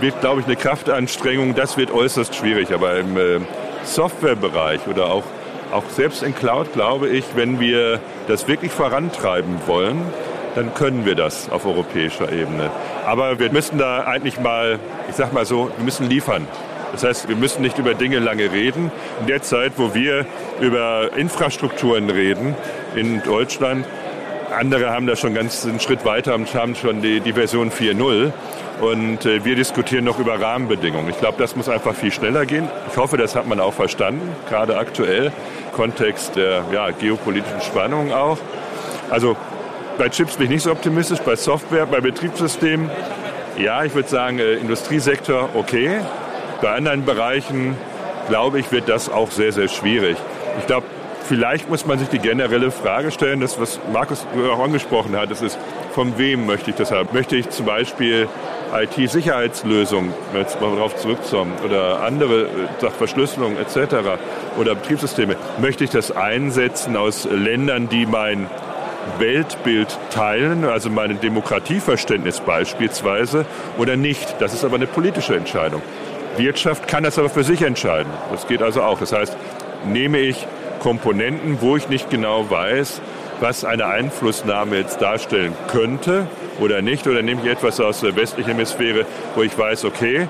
[0.00, 1.54] wird, glaube ich, eine Kraftanstrengung.
[1.54, 2.72] Das wird äußerst schwierig.
[2.72, 3.40] Aber im äh,
[3.84, 5.24] Softwarebereich oder auch,
[5.72, 10.02] auch selbst in Cloud, glaube ich, wenn wir das wirklich vorantreiben wollen,
[10.54, 12.70] dann können wir das auf europäischer Ebene.
[13.06, 16.46] Aber wir müssen da eigentlich mal, ich sag mal so, wir müssen liefern.
[16.92, 18.90] Das heißt, wir müssen nicht über Dinge lange reden.
[19.20, 20.26] In der Zeit, wo wir
[20.60, 22.56] über Infrastrukturen reden
[22.96, 23.86] in Deutschland,
[24.56, 28.32] andere haben da schon ganz einen Schritt weiter und haben schon die, die Version 4.0.
[28.80, 31.10] Und äh, wir diskutieren noch über Rahmenbedingungen.
[31.10, 32.68] Ich glaube, das muss einfach viel schneller gehen.
[32.90, 35.32] Ich hoffe, das hat man auch verstanden, gerade aktuell,
[35.72, 38.38] Kontext der ja, geopolitischen Spannungen auch.
[39.10, 39.36] Also
[39.98, 42.88] bei Chips bin ich nicht so optimistisch, bei Software, bei Betriebssystemen,
[43.58, 46.00] ja, ich würde sagen, äh, Industriesektor okay.
[46.62, 47.76] Bei anderen Bereichen,
[48.28, 50.16] glaube ich, wird das auch sehr, sehr schwierig.
[50.60, 50.86] Ich glaube,
[51.28, 55.42] vielleicht muss man sich die generelle Frage stellen, das, was Markus auch angesprochen hat, das
[55.42, 55.58] ist,
[55.92, 57.08] von wem möchte ich das haben?
[57.12, 58.28] Möchte ich zum Beispiel
[58.74, 64.18] IT-Sicherheitslösungen, jetzt mal darauf zurückzukommen, oder andere äh, Verschlüsselung etc.
[64.58, 68.48] oder Betriebssysteme, möchte ich das einsetzen aus Ländern, die mein
[69.18, 73.44] Weltbild teilen, also mein Demokratieverständnis beispielsweise,
[73.76, 74.36] oder nicht?
[74.38, 75.82] Das ist aber eine politische Entscheidung.
[76.36, 78.12] Wirtschaft kann das aber für sich entscheiden.
[78.30, 78.98] Das geht also auch.
[78.98, 79.36] Das heißt,
[79.86, 80.46] nehme ich
[80.80, 83.00] Komponenten, wo ich nicht genau weiß,
[83.40, 86.26] was eine Einflussnahme jetzt darstellen könnte
[86.60, 90.28] oder nicht, oder nehme ich etwas aus der westlichen Hemisphäre, wo ich weiß, okay,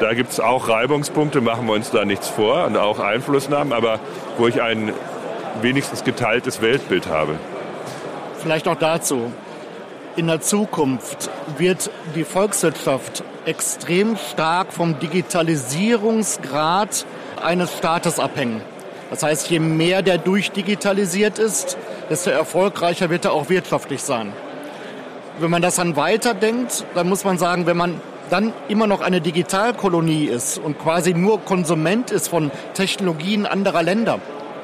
[0.00, 4.00] da gibt es auch Reibungspunkte, machen wir uns da nichts vor und auch Einflussnahmen, aber
[4.38, 4.92] wo ich ein
[5.60, 7.36] wenigstens geteiltes Weltbild habe.
[8.38, 9.32] Vielleicht noch dazu.
[10.16, 17.06] In der Zukunft wird die Volkswirtschaft extrem stark vom Digitalisierungsgrad
[17.42, 18.60] eines Staates abhängen.
[19.12, 21.76] Das heißt, je mehr der durchdigitalisiert ist,
[22.08, 24.32] desto erfolgreicher wird er auch wirtschaftlich sein.
[25.38, 29.20] Wenn man das dann weiterdenkt, dann muss man sagen, wenn man dann immer noch eine
[29.20, 34.18] Digitalkolonie ist und quasi nur Konsument ist von Technologien anderer Länder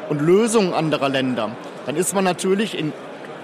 [0.09, 1.51] und Lösungen anderer Länder,
[1.85, 2.95] dann ist man natürlich in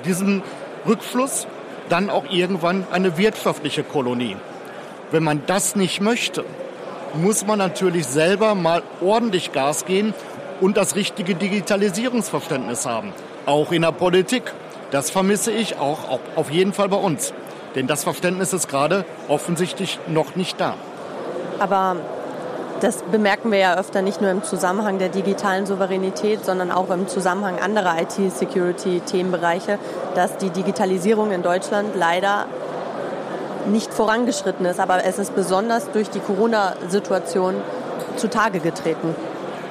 [0.06, 0.40] diesem
[0.86, 1.46] Rückfluss
[1.90, 4.38] dann auch irgendwann eine wirtschaftliche Kolonie.
[5.10, 6.46] Wenn man das nicht möchte,
[7.12, 10.14] muss man natürlich selber mal ordentlich Gas gehen
[10.60, 13.12] und das richtige Digitalisierungsverständnis haben.
[13.46, 14.52] Auch in der Politik.
[14.90, 15.98] Das vermisse ich auch
[16.36, 17.32] auf jeden Fall bei uns.
[17.74, 20.74] Denn das Verständnis ist gerade offensichtlich noch nicht da.
[21.58, 21.96] Aber
[22.80, 27.08] das bemerken wir ja öfter nicht nur im Zusammenhang der digitalen Souveränität, sondern auch im
[27.08, 29.78] Zusammenhang anderer IT-Security-Themenbereiche,
[30.14, 32.46] dass die Digitalisierung in Deutschland leider
[33.66, 34.78] nicht vorangeschritten ist.
[34.78, 37.54] Aber es ist besonders durch die Corona-Situation
[38.16, 39.16] zutage getreten.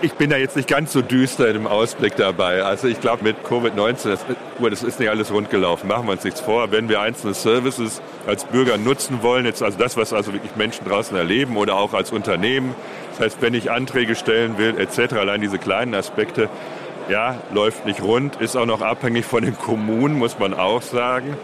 [0.03, 2.61] Ich bin da jetzt nicht ganz so düster im Ausblick dabei.
[2.61, 4.25] Also ich glaube, mit Covid-19, das,
[4.59, 5.87] das, ist nicht alles rund gelaufen.
[5.87, 6.71] Machen wir uns nichts vor.
[6.71, 10.85] Wenn wir einzelne Services als Bürger nutzen wollen, jetzt also das, was also wirklich Menschen
[10.85, 12.75] draußen erleben oder auch als Unternehmen,
[13.11, 16.49] das heißt, wenn ich Anträge stellen will, etc., allein diese kleinen Aspekte,
[17.07, 21.37] ja, läuft nicht rund, ist auch noch abhängig von den Kommunen, muss man auch sagen.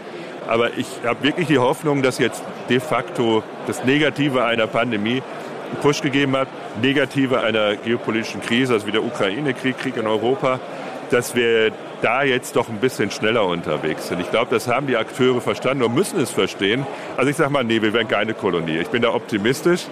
[0.46, 5.22] Aber ich habe wirklich die Hoffnung, dass jetzt de facto das Negative einer Pandemie
[5.70, 6.48] einen Push gegeben hat,
[6.82, 10.60] Negative einer geopolitischen Krise, also wie der Ukraine-Krieg, Krieg in Europa,
[11.10, 14.20] dass wir da jetzt doch ein bisschen schneller unterwegs sind.
[14.20, 16.86] Ich glaube, das haben die Akteure verstanden und müssen es verstehen.
[17.16, 18.78] Also ich sage mal, nee, wir werden keine Kolonie.
[18.78, 19.82] Ich bin da optimistisch,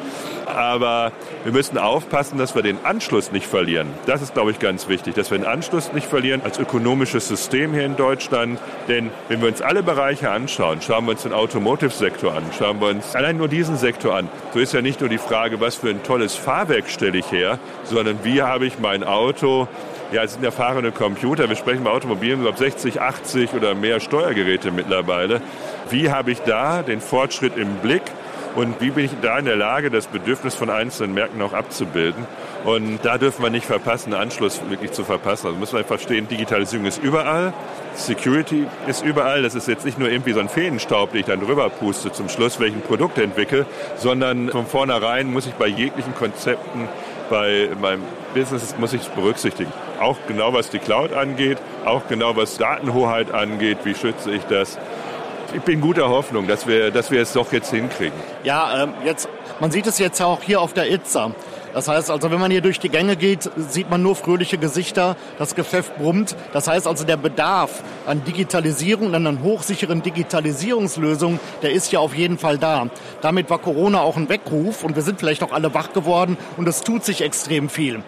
[0.47, 1.13] aber
[1.45, 3.89] wir müssen aufpassen, dass wir den Anschluss nicht verlieren.
[4.07, 7.73] Das ist, glaube ich, ganz wichtig, dass wir den Anschluss nicht verlieren als ökonomisches System
[7.73, 8.59] hier in Deutschland.
[8.89, 12.89] Denn wenn wir uns alle Bereiche anschauen, schauen wir uns den Automotive-Sektor an, schauen wir
[12.89, 15.91] uns allein nur diesen Sektor an, so ist ja nicht nur die Frage, was für
[15.91, 19.69] ein tolles Fahrwerk stelle ich her, sondern wie habe ich mein Auto
[20.13, 21.49] ja, es sind erfahrene Computer.
[21.49, 25.41] Wir sprechen bei Automobilen über 60, 80 oder mehr Steuergeräte mittlerweile.
[25.91, 28.03] Wie habe ich da den Fortschritt im Blick
[28.59, 32.27] und wie bin ich da in der Lage, das Bedürfnis von einzelnen Märkten auch abzubilden.
[32.65, 35.47] Und da dürfen wir nicht verpassen, einen Anschluss wirklich zu verpassen.
[35.47, 37.53] Also müssen wir verstehen, Digitalisierung ist überall,
[37.95, 39.43] Security ist überall.
[39.43, 42.29] Das ist jetzt nicht nur irgendwie so ein Feenstaub, den ich dann drüber puste zum
[42.29, 43.65] Schluss, welchen Produkt entwickle,
[43.97, 46.89] sondern von vornherein muss ich bei jeglichen Konzepten,
[47.29, 48.03] bei meinem
[48.35, 49.73] Business muss ich es berücksichtigen.
[50.01, 54.79] Auch genau was die Cloud angeht, auch genau was Datenhoheit angeht, wie schütze ich das.
[55.55, 58.19] Ich bin guter Hoffnung, dass wir, dass wir es doch jetzt hinkriegen.
[58.45, 59.29] Ja, ähm, jetzt,
[59.61, 61.33] man sieht es jetzt auch hier auf der ITSA.
[61.79, 65.15] Das heißt also, wenn man hier durch die Gänge geht, sieht man nur fröhliche Gesichter,
[65.39, 66.35] das Geschäft brummt.
[66.53, 72.17] Das heißt also, der Bedarf an Digitalisierung, an einer hochsicheren Digitalisierungslösung, der ist ja auf
[72.17, 72.89] jeden Fall da.
[73.21, 76.67] Damit war Corona auch ein Weckruf und wir sind vielleicht auch alle wach geworden und
[76.67, 78.03] es tut sich extrem viel.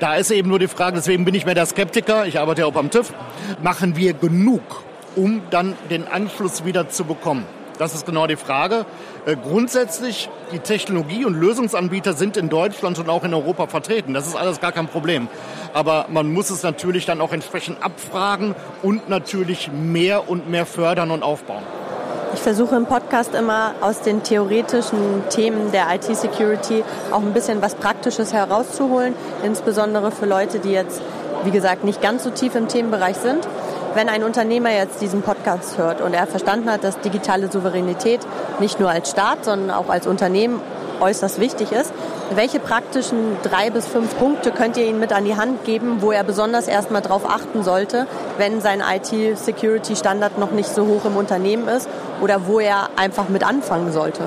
[0.00, 2.66] Da ist eben nur die Frage, deswegen bin ich mehr der Skeptiker, ich arbeite ja
[2.66, 3.14] auch am TÜV,
[3.62, 4.82] machen wir genug,
[5.16, 7.46] um dann den Anschluss wieder zu bekommen?
[7.78, 8.86] Das ist genau die Frage.
[9.26, 14.14] Äh, grundsätzlich, die Technologie- und Lösungsanbieter sind in Deutschland und auch in Europa vertreten.
[14.14, 15.28] Das ist alles gar kein Problem.
[15.72, 21.10] Aber man muss es natürlich dann auch entsprechend abfragen und natürlich mehr und mehr fördern
[21.10, 21.62] und aufbauen.
[22.34, 26.82] Ich versuche im Podcast immer aus den theoretischen Themen der IT-Security
[27.12, 31.00] auch ein bisschen was Praktisches herauszuholen, insbesondere für Leute, die jetzt,
[31.44, 33.46] wie gesagt, nicht ganz so tief im Themenbereich sind
[33.94, 38.20] wenn ein Unternehmer jetzt diesen Podcast hört und er verstanden hat, dass digitale Souveränität
[38.58, 40.60] nicht nur als Staat, sondern auch als Unternehmen
[41.00, 41.92] äußerst wichtig ist,
[42.34, 46.12] welche praktischen drei bis fünf Punkte könnt ihr ihm mit an die Hand geben, wo
[46.12, 48.06] er besonders erstmal darauf achten sollte,
[48.38, 51.88] wenn sein IT-Security-Standard noch nicht so hoch im Unternehmen ist
[52.20, 54.22] oder wo er einfach mit anfangen sollte?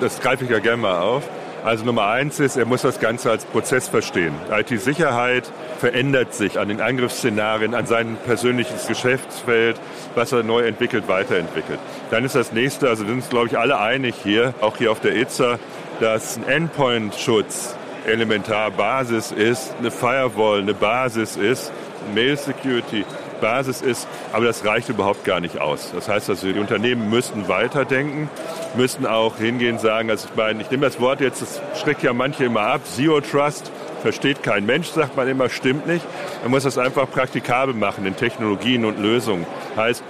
[0.00, 1.24] Das greife ich ja gerne mal auf.
[1.64, 4.34] Also Nummer eins ist, er muss das Ganze als Prozess verstehen.
[4.50, 9.78] IT-Sicherheit verändert sich an den Angriffsszenarien, an sein persönliches Geschäftsfeld,
[10.14, 11.78] was er neu entwickelt, weiterentwickelt.
[12.10, 15.00] Dann ist das nächste, also sind uns, glaube ich, alle einig hier, auch hier auf
[15.00, 15.58] der ITSA,
[16.00, 21.70] dass ein Endpoint-Schutz elementar Basis ist, eine Firewall eine Basis ist,
[22.14, 23.04] Mail Security
[23.40, 25.92] Basis ist, aber das reicht überhaupt gar nicht aus.
[25.94, 28.28] Das heißt also, die Unternehmen müssten weiterdenken,
[28.76, 32.02] müssten auch hingehen und sagen, also ich meine, ich nehme das Wort jetzt, das schreckt
[32.02, 33.70] ja manche immer ab, Zero Trust,
[34.02, 36.04] versteht kein Mensch, sagt man immer, stimmt nicht.
[36.42, 39.46] Man muss das einfach praktikabel machen in Technologien und Lösungen.
[39.76, 40.02] Heißt,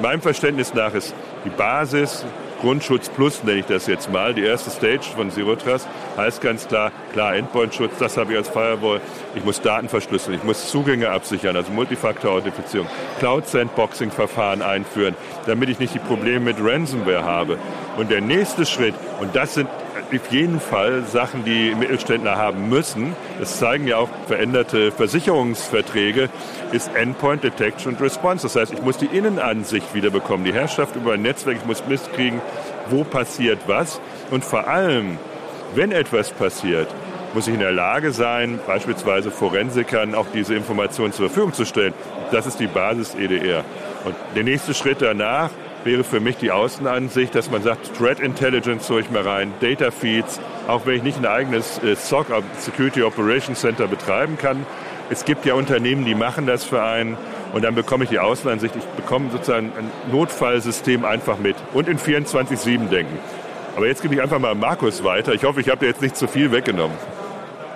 [0.00, 2.24] meinem Verständnis nach ist die Basis
[2.62, 4.34] Grundschutz Plus nenne ich das jetzt mal.
[4.34, 8.48] Die erste Stage von Zero Trust heißt ganz klar, klar, Endpoint-Schutz, das habe ich als
[8.48, 9.00] Firewall.
[9.34, 12.86] Ich muss Daten verschlüsseln, ich muss Zugänge absichern, also Multifaktor-Authentifizierung,
[13.18, 17.58] Cloud-Sandboxing-Verfahren einführen, damit ich nicht die Probleme mit Ransomware habe.
[17.96, 19.68] Und der nächste Schritt, und das sind
[20.20, 23.14] auf jeden Fall Sachen, die Mittelständler haben müssen.
[23.38, 26.28] Das zeigen ja auch veränderte Versicherungsverträge,
[26.72, 28.46] ist Endpoint Detection and Response.
[28.46, 31.58] Das heißt, ich muss die Innenansicht wieder bekommen, die Herrschaft über ein Netzwerk.
[31.58, 32.40] Ich muss mitkriegen,
[32.90, 34.00] wo passiert was.
[34.30, 35.18] Und vor allem,
[35.74, 36.88] wenn etwas passiert,
[37.34, 41.94] muss ich in der Lage sein, beispielsweise Forensikern auch diese Informationen zur Verfügung zu stellen.
[42.30, 43.64] Das ist die Basis EDR.
[44.04, 45.50] Und der nächste Schritt danach
[45.84, 49.90] wäre für mich die Außenansicht, dass man sagt, Threat Intelligence hole ich mal rein, Data
[49.90, 52.26] Feeds, auch wenn ich nicht ein eigenes äh, SOC,
[52.58, 54.66] Security Operations Center betreiben kann.
[55.10, 57.16] Es gibt ja Unternehmen, die machen das für einen
[57.52, 58.74] und dann bekomme ich die Außenansicht.
[58.76, 63.18] Ich bekomme sozusagen ein Notfallsystem einfach mit und in 24-7 denken.
[63.76, 65.32] Aber jetzt gebe ich einfach mal Markus weiter.
[65.32, 66.96] Ich hoffe, ich habe dir jetzt nicht zu viel weggenommen.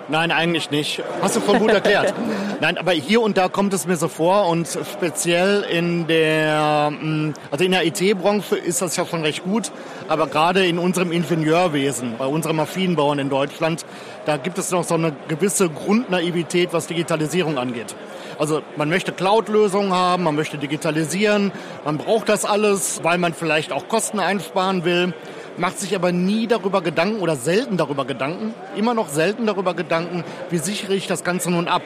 [0.09, 1.03] Nein, eigentlich nicht.
[1.21, 2.14] Hast du voll gut erklärt.
[2.61, 7.35] Nein, aber hier und da kommt es mir so vor und speziell in der, mm,
[7.51, 9.73] also in der IT-Branche ist das ja schon recht gut,
[10.07, 13.85] aber gerade in unserem Ingenieurwesen, bei unseren Maschinenbauern in Deutschland,
[14.27, 17.97] da gibt es noch so eine gewisse Grundnaivität, was Digitalisierung angeht.
[18.38, 21.51] Also man möchte Cloud-Lösungen haben, man möchte digitalisieren,
[21.85, 25.14] man braucht das alles, weil man vielleicht auch Kosten einsparen will
[25.59, 30.25] macht sich aber nie darüber Gedanken oder selten darüber Gedanken, immer noch selten darüber Gedanken,
[30.51, 31.83] wie sichere ich das Ganze nun ab.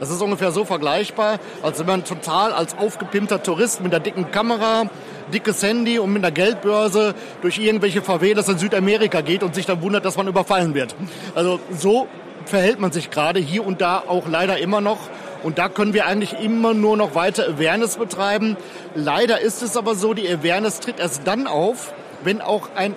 [0.00, 4.30] Das ist ungefähr so vergleichbar, als wenn man total als aufgepimpter Tourist mit einer dicken
[4.30, 4.90] Kamera,
[5.32, 9.80] dickes Handy und mit einer Geldbörse durch irgendwelche Favelas in Südamerika geht und sich dann
[9.82, 10.94] wundert, dass man überfallen wird.
[11.34, 12.08] Also so
[12.44, 14.98] verhält man sich gerade hier und da auch leider immer noch.
[15.42, 18.56] Und da können wir eigentlich immer nur noch weiter Awareness betreiben.
[18.94, 21.92] Leider ist es aber so, die Awareness tritt erst dann auf,
[22.24, 22.96] wenn auch ein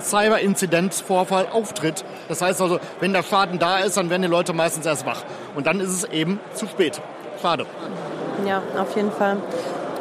[0.00, 2.04] Cyber-Inzidenzvorfall auftritt.
[2.28, 5.22] Das heißt also, wenn der Schaden da ist, dann werden die Leute meistens erst wach.
[5.54, 7.00] Und dann ist es eben zu spät.
[7.40, 7.66] Schade.
[8.46, 9.36] Ja, auf jeden Fall.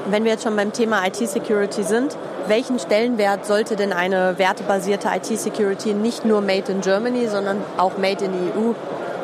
[0.10, 5.94] Wenn wir jetzt schon beim Thema IT-Security sind, welchen Stellenwert sollte denn eine wertebasierte IT-Security
[5.94, 8.74] nicht nur Made in Germany, sondern auch Made in the EU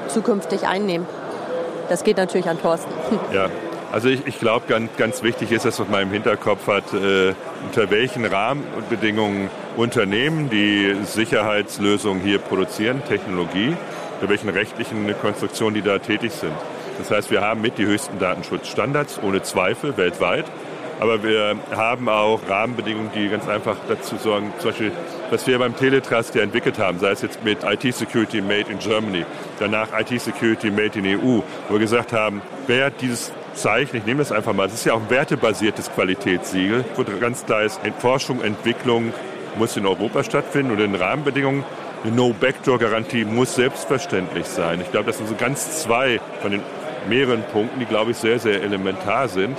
[0.08, 1.06] zukünftig einnehmen?
[1.90, 2.92] Das geht natürlich an Thorsten.
[3.34, 3.48] Ja,
[3.92, 7.34] Also ich, ich glaube, ganz, ganz wichtig ist, dass man im Hinterkopf hat, äh,
[7.66, 13.76] unter welchen Rahmenbedingungen Unternehmen, die Sicherheitslösungen hier produzieren, Technologie,
[14.16, 16.54] unter welchen rechtlichen Konstruktionen die da tätig sind.
[17.00, 20.46] Das heißt, wir haben mit die höchsten Datenschutzstandards, ohne Zweifel, weltweit.
[21.00, 24.92] Aber wir haben auch Rahmenbedingungen, die ganz einfach dazu sorgen, zum Beispiel,
[25.32, 28.80] was wir beim Teletrust ja entwickelt haben, sei es jetzt mit IT Security Made in
[28.80, 29.26] Germany,
[29.60, 34.20] danach IT Security Made in EU, wo wir gesagt haben, wer dieses Zeichen, ich nehme
[34.20, 38.42] das einfach mal, es ist ja auch ein wertebasiertes Qualitätssiegel, wo ganz klar ist, Forschung,
[38.42, 39.14] Entwicklung
[39.58, 41.64] muss in Europa stattfinden und in Rahmenbedingungen
[42.04, 44.80] eine No-Backdoor-Garantie muss selbstverständlich sein.
[44.82, 46.62] Ich glaube, das sind so ganz zwei von den
[47.08, 49.58] mehreren Punkten, die, glaube ich, sehr, sehr elementar sind.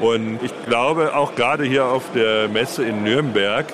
[0.00, 3.66] Und ich glaube, auch gerade hier auf der Messe in Nürnberg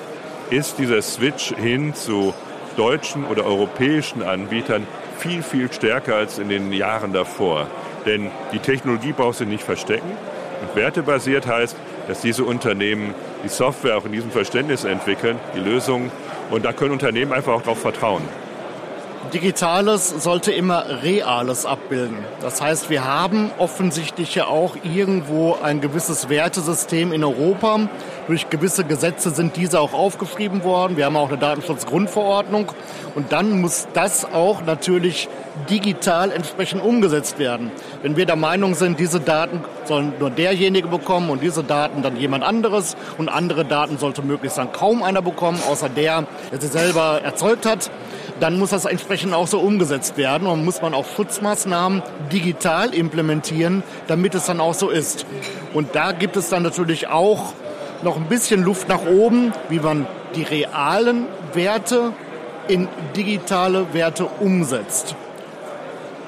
[0.51, 2.35] ist dieser Switch hin zu
[2.77, 4.87] deutschen oder europäischen Anbietern
[5.19, 7.69] viel, viel stärker als in den Jahren davor.
[8.07, 10.11] Denn die Technologie brauchst du nicht verstecken.
[10.63, 11.77] Und wertebasiert heißt,
[12.09, 13.15] dass diese Unternehmen
[13.45, 16.11] die Software auch in diesem Verständnis entwickeln, die Lösungen.
[16.51, 18.23] Und da können Unternehmen einfach auch darauf vertrauen.
[19.33, 22.19] Digitales sollte immer Reales abbilden.
[22.41, 27.89] Das heißt, wir haben offensichtlich ja auch irgendwo ein gewisses Wertesystem in Europa.
[28.27, 30.97] Durch gewisse Gesetze sind diese auch aufgeschrieben worden.
[30.97, 32.73] Wir haben auch eine Datenschutzgrundverordnung.
[33.15, 35.29] Und dann muss das auch natürlich
[35.71, 37.71] digital entsprechend umgesetzt werden.
[38.03, 42.17] Wenn wir der Meinung sind, diese Daten sollen nur derjenige bekommen und diese Daten dann
[42.17, 46.67] jemand anderes und andere Daten sollte möglichst dann kaum einer bekommen, außer der, der sie
[46.67, 47.91] selber erzeugt hat,
[48.41, 53.83] dann muss das entsprechend auch so umgesetzt werden und muss man auch Schutzmaßnahmen digital implementieren,
[54.09, 55.25] damit es dann auch so ist.
[55.73, 57.55] Und da gibt es dann natürlich auch
[58.03, 62.13] noch ein bisschen Luft nach oben, wie man die realen Werte
[62.69, 65.15] in digitale Werte umsetzt.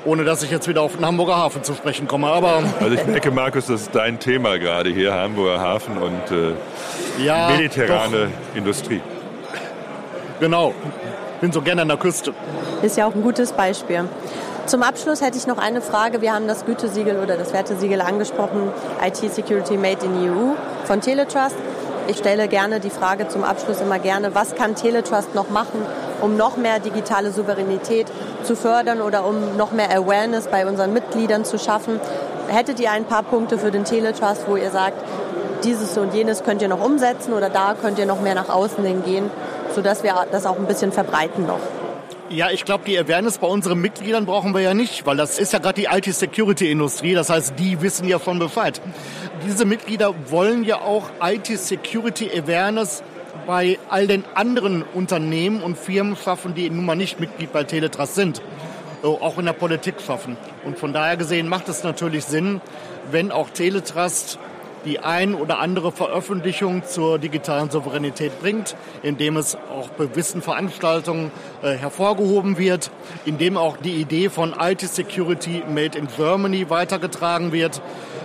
[0.05, 2.29] Ohne dass ich jetzt wieder auf den Hamburger Hafen zu sprechen komme.
[2.29, 7.25] Aber also ich merke, Markus, das ist dein Thema gerade hier, Hamburger Hafen und äh,
[7.25, 8.57] ja, mediterrane doch.
[8.57, 9.01] Industrie.
[10.41, 10.73] Genau
[11.41, 12.33] bin so gerne an der Küste.
[12.83, 14.05] Ist ja auch ein gutes Beispiel.
[14.69, 16.21] Zum Abschluss hätte ich noch eine Frage.
[16.21, 18.71] Wir haben das Gütesiegel oder das Wertesiegel angesprochen,
[19.03, 20.53] IT Security Made in EU
[20.85, 21.57] von Teletrust.
[22.07, 25.81] Ich stelle gerne die Frage zum Abschluss immer gerne, was kann Teletrust noch machen,
[26.21, 28.09] um noch mehr digitale Souveränität
[28.43, 31.99] zu fördern oder um noch mehr Awareness bei unseren Mitgliedern zu schaffen?
[32.49, 35.03] Hättet ihr ein paar Punkte für den Teletrust, wo ihr sagt,
[35.65, 38.85] dieses und jenes könnt ihr noch umsetzen oder da könnt ihr noch mehr nach außen
[38.85, 39.31] hin gehen?
[39.75, 41.61] sodass wir das auch ein bisschen verbreiten noch.
[42.31, 45.55] Ja, ich glaube, die Awareness bei unseren Mitgliedern brauchen wir ja nicht, weil das ist
[45.55, 47.15] ja gerade die IT-Security-Industrie.
[47.15, 48.83] Das heißt, die wissen ja von Bescheid.
[49.47, 53.03] Diese Mitglieder wollen ja auch IT-Security-Awareness
[53.47, 58.15] bei all den anderen Unternehmen und Firmen schaffen, die nun mal nicht Mitglied bei Teletrust
[58.15, 58.43] sind.
[59.03, 60.37] Auch in der Politik schaffen.
[60.65, 62.61] Und von daher gesehen macht es natürlich Sinn,
[63.11, 64.39] wenn auch Teletrust
[64.89, 71.31] die ein oder andere Veröffentlichung zur digitalen Souveränität bringt, indem es auch bei gewissen Veranstaltungen
[71.63, 72.91] äh, hervorgehoben wird,
[73.27, 77.83] indem auch die Idee von IT Security Made in Germany weitergetragen wird.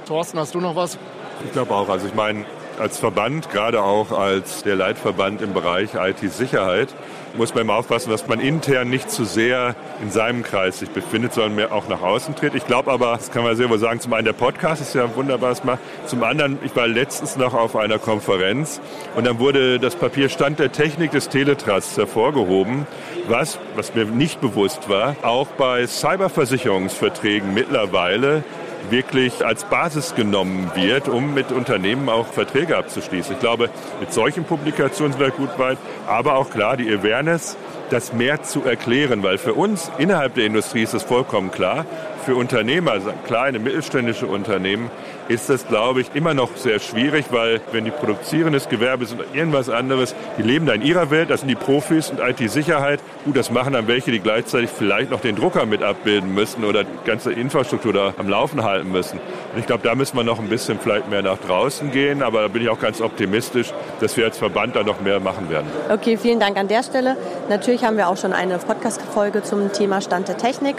[0.07, 0.97] Thorsten, hast du noch was?
[1.43, 1.89] Ich glaube auch.
[1.89, 2.45] Also ich meine,
[2.79, 6.89] als Verband, gerade auch als der Leitverband im Bereich IT-Sicherheit,
[7.35, 11.33] muss man immer aufpassen, dass man intern nicht zu sehr in seinem Kreis sich befindet,
[11.33, 12.55] sondern mehr auch nach außen tritt.
[12.55, 15.03] Ich glaube aber, das kann man sehr wohl sagen, zum einen der Podcast ist ja
[15.03, 18.81] ein wunderbares Mal, zum anderen, ich war letztens noch auf einer Konferenz
[19.15, 22.87] und dann wurde das Papier Stand der Technik des Teletrusts hervorgehoben,
[23.27, 28.43] was, was mir nicht bewusst war, auch bei Cyberversicherungsverträgen mittlerweile
[28.89, 33.33] wirklich als Basis genommen wird, um mit Unternehmen auch Verträge abzuschließen.
[33.33, 33.69] Ich glaube,
[33.99, 37.57] mit solchen Publikationen sind wir gut weit, aber auch klar die Awareness,
[37.89, 41.85] das mehr zu erklären, weil für uns innerhalb der Industrie ist es vollkommen klar,
[42.25, 44.89] für Unternehmer, also kleine mittelständische Unternehmen,
[45.27, 49.33] ist das, glaube ich, immer noch sehr schwierig, weil wenn die produzierendes Gewerbe sind oder
[49.33, 52.99] irgendwas anderes, die leben da in ihrer Welt, das sind die Profis und IT-Sicherheit.
[53.25, 56.83] Gut, das machen dann welche, die gleichzeitig vielleicht noch den Drucker mit abbilden müssen oder
[56.83, 59.19] die ganze Infrastruktur da am Laufen halten müssen.
[59.53, 62.41] Und ich glaube, da müssen wir noch ein bisschen vielleicht mehr nach draußen gehen, aber
[62.41, 65.67] da bin ich auch ganz optimistisch, dass wir als Verband da noch mehr machen werden.
[65.89, 67.15] Okay, vielen Dank an der Stelle.
[67.49, 70.75] Natürlich haben wir auch schon eine Podcast-Folge zum Thema Stand der Technik.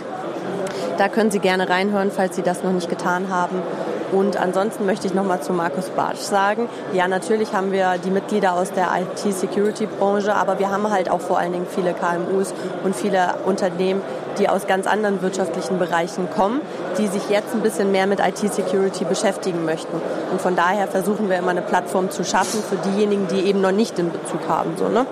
[0.99, 3.63] Da können Sie gerne reinhören, falls Sie das noch nicht getan haben.
[4.13, 8.55] Und ansonsten möchte ich nochmal zu Markus Bartsch sagen, ja, natürlich haben wir die Mitglieder
[8.55, 13.35] aus der IT-Security-Branche, aber wir haben halt auch vor allen Dingen viele KMUs und viele
[13.45, 14.03] Unternehmen,
[14.39, 16.61] die aus ganz anderen wirtschaftlichen Bereichen kommen,
[16.99, 20.01] die sich jetzt ein bisschen mehr mit IT-Security beschäftigen möchten.
[20.31, 23.73] Und von daher versuchen wir immer eine Plattform zu schaffen für diejenigen, die eben noch
[23.73, 24.77] nicht den Bezug haben.
[24.77, 25.07] So, ne?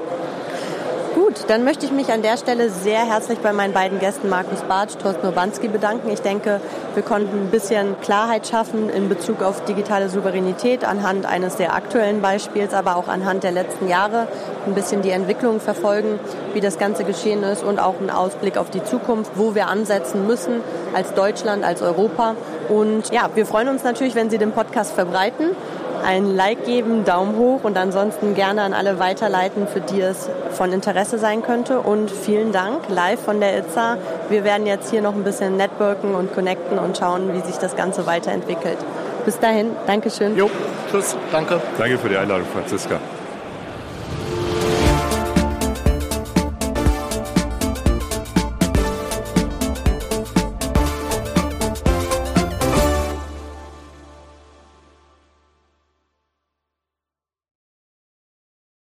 [1.14, 4.60] Gut, dann möchte ich mich an der Stelle sehr herzlich bei meinen beiden Gästen Markus
[4.62, 6.08] Bartsch, Thorsten Urbanski bedanken.
[6.10, 6.58] Ich denke,
[6.94, 12.22] wir konnten ein bisschen Klarheit schaffen in Bezug auf digitale Souveränität anhand eines sehr aktuellen
[12.22, 14.26] Beispiels, aber auch anhand der letzten Jahre
[14.66, 16.18] ein bisschen die Entwicklung verfolgen,
[16.54, 20.26] wie das Ganze geschehen ist und auch einen Ausblick auf die Zukunft, wo wir ansetzen
[20.26, 20.62] müssen
[20.94, 22.36] als Deutschland, als Europa.
[22.70, 25.50] Und ja, wir freuen uns natürlich, wenn Sie den Podcast verbreiten
[26.04, 30.72] ein Like geben, Daumen hoch und ansonsten gerne an alle weiterleiten, für die es von
[30.72, 31.80] Interesse sein könnte.
[31.80, 33.98] Und vielen Dank live von der ITSA.
[34.28, 37.76] Wir werden jetzt hier noch ein bisschen networken und connecten und schauen, wie sich das
[37.76, 38.78] Ganze weiterentwickelt.
[39.24, 40.36] Bis dahin, Dankeschön.
[40.36, 40.50] Jo,
[40.90, 41.60] tschüss, danke.
[41.78, 42.98] Danke für die Einladung, Franziska.